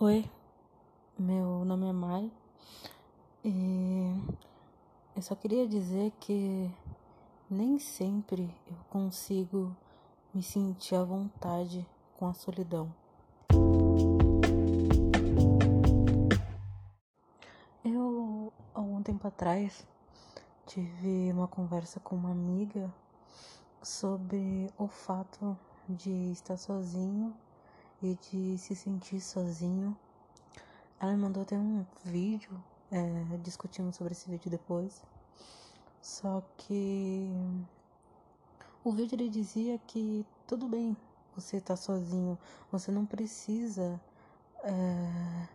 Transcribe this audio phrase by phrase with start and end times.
[0.00, 0.30] Oi,
[1.18, 2.30] meu nome é Mai
[3.44, 4.14] e
[5.16, 6.70] eu só queria dizer que
[7.50, 9.76] nem sempre eu consigo
[10.32, 11.84] me sentir à vontade
[12.16, 12.94] com a solidão.
[17.84, 19.84] Eu, algum tempo atrás,
[20.64, 22.88] tive uma conversa com uma amiga
[23.82, 25.58] sobre o fato
[25.88, 27.34] de estar sozinho
[28.02, 29.96] e de se sentir sozinho.
[31.00, 32.52] Ela me mandou até um vídeo
[32.90, 35.02] é, discutindo sobre esse vídeo depois.
[36.00, 37.30] Só que
[38.84, 40.96] o vídeo ele dizia que tudo bem
[41.34, 42.38] você tá sozinho,
[42.70, 44.00] você não precisa
[44.64, 45.48] é,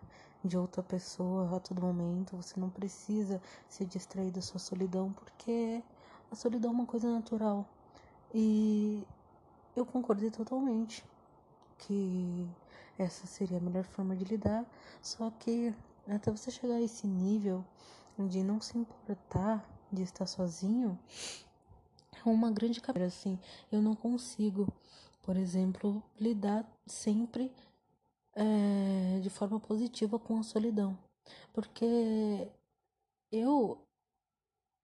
[0.44, 5.84] de outra pessoa a todo momento, você não precisa se distrair da sua solidão, porque
[6.32, 7.66] a solidão é uma coisa natural.
[8.34, 9.06] E
[9.76, 11.04] eu concordei totalmente
[11.88, 12.48] que
[12.98, 14.66] essa seria a melhor forma de lidar,
[15.02, 15.74] só que
[16.08, 17.64] até você chegar a esse nível
[18.18, 20.98] de não se importar de estar sozinho,
[22.14, 23.40] é uma grande cabeça, assim,
[23.72, 24.68] eu não consigo,
[25.22, 27.52] por exemplo, lidar sempre
[28.36, 30.98] é, de forma positiva com a solidão,
[31.52, 32.50] porque
[33.32, 33.86] eu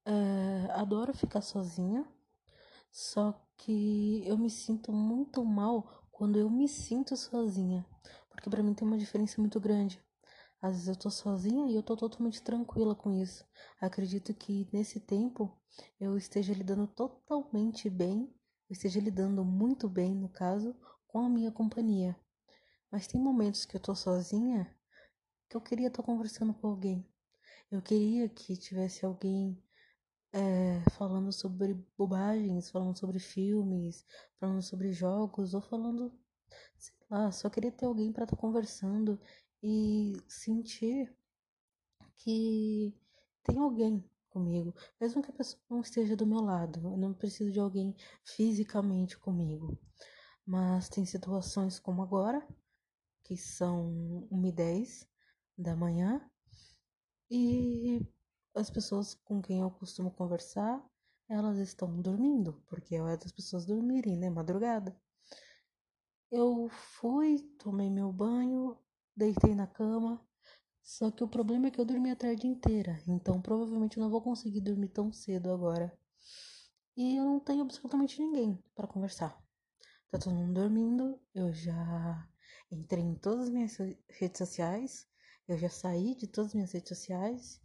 [0.05, 2.05] é, adoro ficar sozinha,
[2.91, 7.85] só que eu me sinto muito mal quando eu me sinto sozinha,
[8.29, 10.03] porque para mim tem uma diferença muito grande.
[10.61, 13.47] Às vezes eu tô sozinha e eu tô totalmente tranquila com isso.
[13.79, 15.49] Acredito que nesse tempo
[15.97, 18.29] eu esteja lidando totalmente bem,
[18.69, 20.75] eu esteja lidando muito bem, no caso,
[21.07, 22.19] com a minha companhia.
[22.91, 24.69] Mas tem momentos que eu tô sozinha
[25.47, 27.09] que eu queria estar conversando com alguém.
[27.71, 29.57] Eu queria que tivesse alguém
[30.31, 34.05] é, falando sobre bobagens, falando sobre filmes,
[34.39, 36.11] falando sobre jogos, ou falando,
[36.77, 39.19] sei lá, só queria ter alguém para estar tá conversando
[39.63, 41.13] e sentir
[42.15, 42.93] que
[43.43, 47.51] tem alguém comigo, mesmo que a pessoa não esteja do meu lado, eu não preciso
[47.51, 49.77] de alguém fisicamente comigo.
[50.45, 52.45] Mas tem situações como agora,
[53.23, 55.07] que são 1 e 10
[55.57, 56.21] da manhã,
[57.29, 58.01] e
[58.55, 60.83] as pessoas com quem eu costumo conversar,
[61.27, 64.29] elas estão dormindo, porque é hora das pessoas dormirem, né?
[64.29, 64.99] Madrugada.
[66.31, 68.77] Eu fui, tomei meu banho,
[69.15, 70.23] deitei na cama,
[70.81, 74.09] só que o problema é que eu dormi a tarde inteira, então provavelmente eu não
[74.09, 75.95] vou conseguir dormir tão cedo agora.
[76.97, 79.39] E eu não tenho absolutamente ninguém para conversar.
[80.09, 82.27] Tá todo mundo dormindo, eu já
[82.71, 83.77] entrei em todas as minhas
[84.09, 85.07] redes sociais,
[85.47, 87.61] eu já saí de todas as minhas redes sociais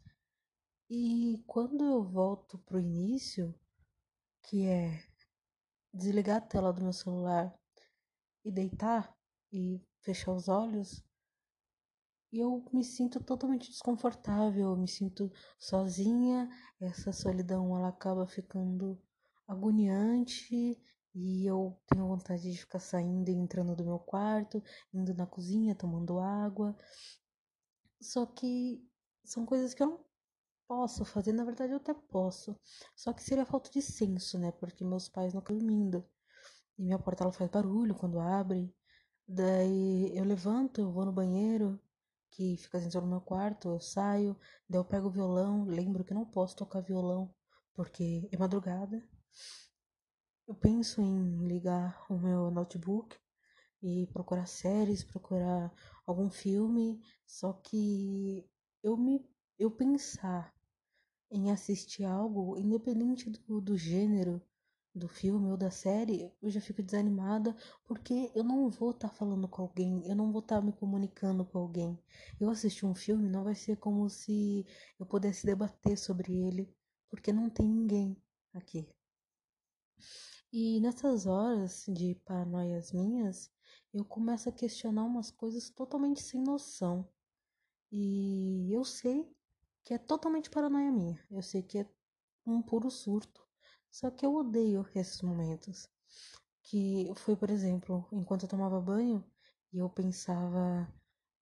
[0.96, 3.52] e quando eu volto pro início,
[4.44, 5.02] que é
[5.92, 7.52] desligar a tela do meu celular
[8.44, 9.12] e deitar
[9.52, 11.02] e fechar os olhos,
[12.32, 16.48] eu me sinto totalmente desconfortável, eu me sinto sozinha,
[16.80, 18.96] essa solidão ela acaba ficando
[19.48, 20.80] agoniante
[21.12, 24.62] e eu tenho vontade de ficar saindo e entrando do meu quarto,
[24.92, 26.76] indo na cozinha, tomando água.
[28.00, 28.80] Só que
[29.24, 30.13] são coisas que eu não
[30.68, 32.58] Posso fazer, na verdade eu até posso.
[32.96, 34.52] Só que seria falta de senso, né?
[34.52, 36.04] Porque meus pais não estão dormindo.
[36.78, 38.74] E minha porta ela faz barulho quando abre.
[39.28, 41.80] Daí eu levanto, eu vou no banheiro,
[42.30, 44.36] que fica dentro do meu quarto, eu saio,
[44.68, 47.32] daí eu pego o violão, lembro que não posso tocar violão
[47.74, 49.02] porque é madrugada.
[50.46, 53.16] Eu penso em ligar o meu notebook
[53.82, 55.72] e procurar séries, procurar
[56.06, 58.48] algum filme, só que
[58.82, 59.26] eu me
[59.58, 60.54] eu pensar
[61.30, 64.40] em assistir algo, independente do, do gênero
[64.94, 69.14] do filme ou da série, eu já fico desanimada porque eu não vou estar tá
[69.14, 71.98] falando com alguém, eu não vou estar tá me comunicando com alguém.
[72.40, 74.64] Eu assistir um filme não vai ser como se
[74.98, 76.72] eu pudesse debater sobre ele,
[77.08, 78.16] porque não tem ninguém
[78.52, 78.88] aqui.
[80.52, 83.50] E nessas horas de paranoias minhas,
[83.92, 87.08] eu começo a questionar umas coisas totalmente sem noção.
[87.90, 89.28] E eu sei
[89.84, 91.22] que é totalmente paranoia minha.
[91.30, 91.86] Eu sei que é
[92.46, 93.46] um puro surto.
[93.90, 95.88] Só que eu odeio esses momentos.
[96.62, 99.22] Que foi, por exemplo, enquanto eu tomava banho
[99.72, 100.90] e eu pensava,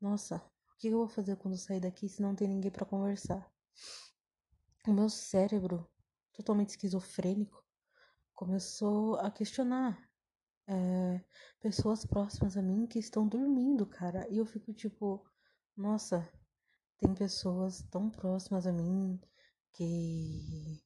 [0.00, 3.50] nossa, o que eu vou fazer quando sair daqui se não tem ninguém para conversar?
[4.86, 5.88] O meu cérebro,
[6.32, 7.64] totalmente esquizofrênico,
[8.34, 10.10] começou a questionar
[10.66, 11.24] é,
[11.60, 14.26] pessoas próximas a mim que estão dormindo, cara.
[14.28, 15.24] E eu fico tipo,
[15.76, 16.28] nossa,
[17.02, 19.20] tem pessoas tão próximas a mim
[19.72, 20.80] que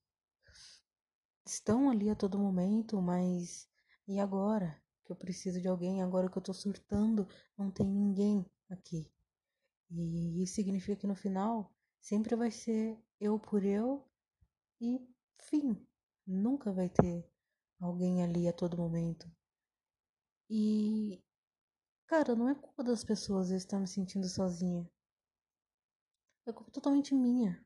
[1.44, 3.68] estão ali a todo momento, mas
[4.08, 8.46] e agora que eu preciso de alguém, agora que eu tô surtando, não tem ninguém
[8.70, 9.12] aqui.
[9.90, 11.70] E isso significa que no final
[12.00, 14.02] sempre vai ser eu por eu
[14.80, 15.06] e
[15.38, 15.76] fim.
[16.26, 17.30] Nunca vai ter
[17.78, 19.30] alguém ali a todo momento.
[20.48, 21.22] E,
[22.06, 24.88] cara, não é culpa das pessoas eu estar me sentindo sozinha.
[26.46, 27.60] É culpa totalmente minha.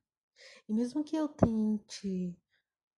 [0.68, 2.36] E mesmo que eu tente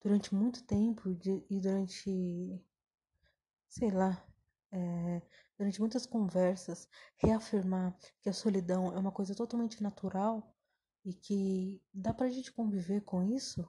[0.03, 2.63] durante muito tempo e durante,
[3.69, 4.23] sei lá,
[4.73, 5.23] é,
[5.59, 10.55] durante muitas conversas, reafirmar que a solidão é uma coisa totalmente natural
[11.05, 13.67] e que dá pra gente conviver com isso,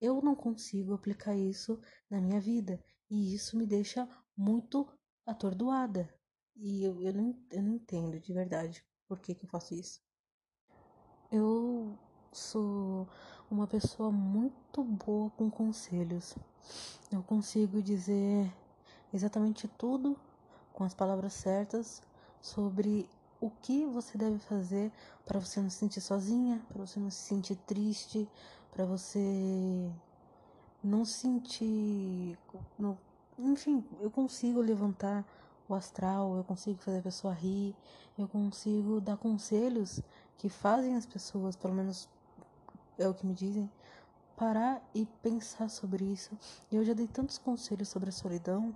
[0.00, 1.80] eu não consigo aplicar isso
[2.10, 2.82] na minha vida.
[3.08, 4.88] E isso me deixa muito
[5.24, 6.12] atordoada.
[6.56, 10.00] E eu, eu, não, eu não entendo de verdade por que, que eu faço isso.
[11.32, 11.96] Eu
[12.30, 13.08] sou
[13.50, 16.36] uma pessoa muito boa com conselhos.
[17.10, 18.52] Eu consigo dizer
[19.14, 20.14] exatamente tudo
[20.74, 22.02] com as palavras certas
[22.38, 23.08] sobre
[23.40, 24.92] o que você deve fazer
[25.24, 28.28] para você não se sentir sozinha, para você não se sentir triste,
[28.70, 29.90] para você
[30.84, 32.38] não sentir,
[32.78, 32.98] não,
[33.38, 35.24] enfim, eu consigo levantar
[35.66, 37.74] o astral, eu consigo fazer a pessoa rir,
[38.18, 40.02] eu consigo dar conselhos
[40.38, 42.08] que fazem as pessoas, pelo menos
[42.98, 43.70] é o que me dizem,
[44.36, 46.36] parar e pensar sobre isso.
[46.70, 48.74] Eu já dei tantos conselhos sobre a solidão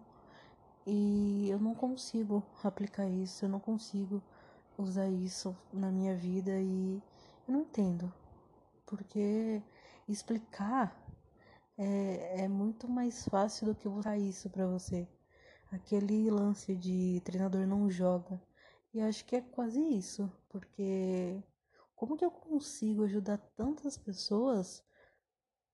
[0.87, 4.23] e eu não consigo aplicar isso, eu não consigo
[4.79, 7.03] usar isso na minha vida e
[7.49, 8.13] eu não entendo.
[8.85, 9.63] Porque
[10.09, 10.97] explicar
[11.77, 15.09] é, é muito mais fácil do que usar isso para você.
[15.73, 18.41] Aquele lance de treinador não joga.
[18.97, 21.43] E acho que é quase isso, porque
[21.95, 24.83] como que eu consigo ajudar tantas pessoas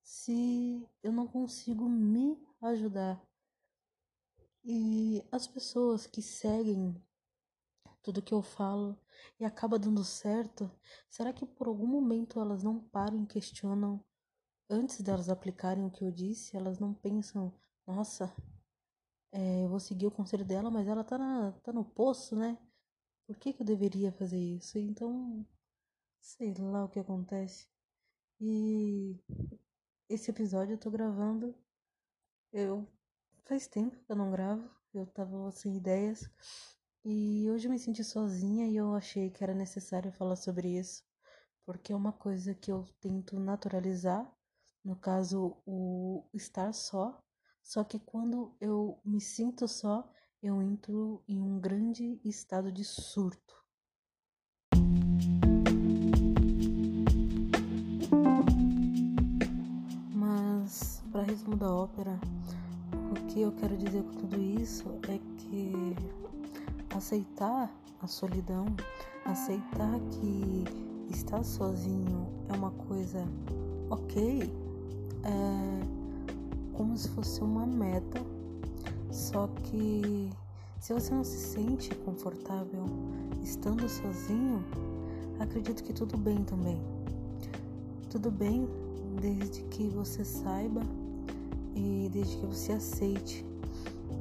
[0.02, 3.24] se eu não consigo me ajudar?
[4.64, 7.00] E as pessoas que seguem
[8.02, 8.98] tudo que eu falo
[9.38, 10.69] e acaba dando certo,
[11.08, 14.04] será que por algum momento elas não param e questionam
[14.69, 17.54] antes delas aplicarem o que eu disse, elas não pensam,
[17.86, 18.34] nossa,
[19.30, 22.58] é, eu vou seguir o conselho dela, mas ela tá, na, tá no poço, né?
[23.32, 24.79] Por que, que eu deveria fazer isso?
[24.79, 25.46] Então,
[26.20, 27.67] sei lá o que acontece.
[28.38, 29.19] E
[30.06, 31.55] esse episódio eu tô gravando.
[32.52, 32.87] Eu
[33.46, 34.70] faz tempo que eu não gravo.
[34.93, 36.29] Eu tava sem ideias.
[37.02, 41.02] E hoje eu me senti sozinha e eu achei que era necessário falar sobre isso.
[41.64, 44.31] Porque é uma coisa que eu tento naturalizar.
[44.84, 47.25] No caso, o estar só.
[47.62, 53.62] Só que quando eu me sinto só, eu entro em um grande estado de surto.
[61.12, 62.18] para resumo da ópera,
[63.10, 65.94] o que eu quero dizer com tudo isso é que
[66.96, 68.64] aceitar a solidão,
[69.26, 70.64] aceitar que
[71.10, 73.22] estar sozinho é uma coisa
[73.90, 74.50] ok,
[75.22, 76.02] é
[76.72, 78.20] como se fosse uma meta,
[79.22, 80.30] só que
[80.80, 82.84] se você não se sente confortável
[83.40, 84.64] estando sozinho,
[85.38, 86.80] acredito que tudo bem também.
[88.10, 88.69] Tudo bem
[89.20, 90.82] desde que você saiba
[91.74, 93.46] e desde que você aceite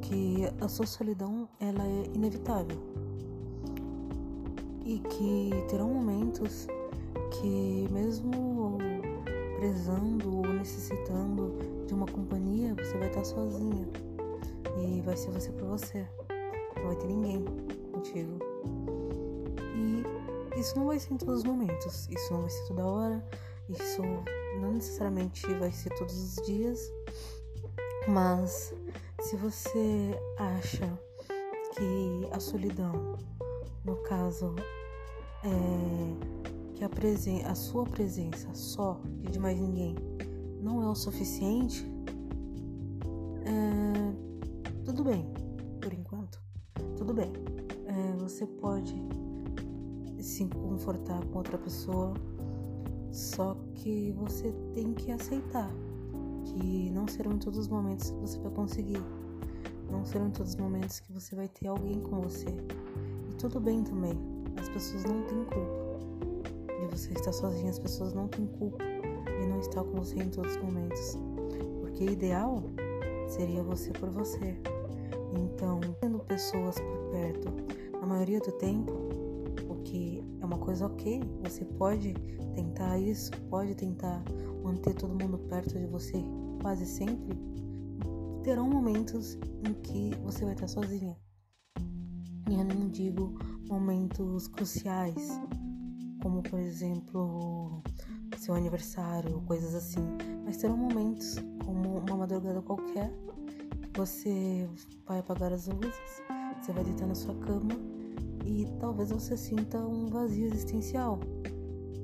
[0.03, 2.77] que a sua solidão ela é inevitável
[4.86, 6.68] e que terão momentos
[7.39, 8.77] que mesmo
[9.58, 11.55] prezando ou necessitando
[11.88, 13.88] de uma companhia, você vai estar sozinha
[14.78, 16.08] e vai ser você por você.
[16.78, 17.46] Não vai ter ninguém
[17.92, 18.40] contigo.
[19.75, 23.25] E isso não vai ser em todos os momentos, isso não vai ser toda hora,
[23.70, 24.01] isso
[24.60, 26.92] não necessariamente vai ser todos os dias,
[28.08, 28.74] mas
[29.22, 31.00] se você acha
[31.75, 33.18] que a solidão,
[33.86, 34.56] no caso,
[35.44, 36.42] é
[36.75, 39.96] que a, presen a sua presença só e de mais ninguém
[40.60, 41.86] não é o suficiente,
[43.46, 44.21] é,
[45.01, 45.25] tudo bem,
[45.81, 46.39] por enquanto,
[46.96, 47.34] tudo bem.
[47.88, 48.93] É, você pode
[50.20, 52.13] se confortar com outra pessoa,
[53.12, 55.72] só que você tem que aceitar
[56.46, 59.01] que não serão em todos os momentos que você vai conseguir.
[59.89, 62.50] Não serão em todos os momentos que você vai ter alguém com você.
[63.27, 64.13] E tudo bem também.
[64.55, 67.72] As pessoas não têm culpa de você estar sozinha.
[67.72, 71.17] As pessoas não têm culpa de não estar com você em todos os momentos.
[71.79, 72.62] Porque ideal
[73.27, 74.55] seria você por você.
[75.33, 77.47] Então, tendo pessoas por perto,
[78.01, 78.91] a maioria do tempo,
[79.69, 82.13] o que é uma coisa ok, você pode
[82.53, 84.23] tentar isso, pode tentar
[84.63, 86.23] manter todo mundo perto de você
[86.61, 87.38] quase sempre,
[88.43, 91.17] terão momentos em que você vai estar sozinha.
[92.50, 93.38] E eu não digo
[93.69, 95.39] momentos cruciais,
[96.21, 97.81] como por exemplo
[98.38, 100.01] seu aniversário, coisas assim.
[100.43, 103.40] Mas terão momentos, como uma madrugada qualquer, que
[103.93, 104.67] você
[105.05, 106.24] vai apagar as luzes,
[106.60, 107.71] você vai deitar na sua cama
[108.45, 111.19] e talvez você sinta um vazio existencial.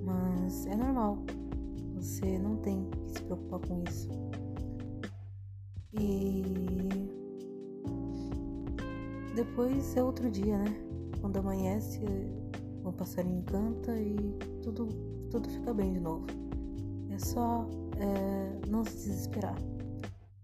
[0.03, 1.17] Mas é normal,
[1.95, 4.09] você não tem que se preocupar com isso.
[5.93, 6.43] E
[9.35, 10.75] depois é outro dia, né?
[11.21, 12.01] Quando amanhece,
[12.83, 14.15] o passarinho canta e
[14.61, 14.87] tudo,
[15.29, 16.25] tudo fica bem de novo.
[17.09, 17.67] É só
[17.97, 19.55] é, não se desesperar.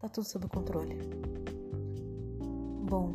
[0.04, 1.00] Tá tudo sob controle.
[2.90, 3.14] Bom,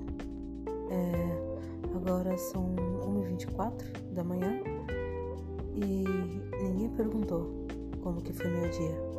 [0.89, 4.59] é, agora são 1h24 da manhã
[5.75, 6.03] e
[6.63, 7.67] ninguém perguntou
[8.03, 9.18] como que foi meu dia.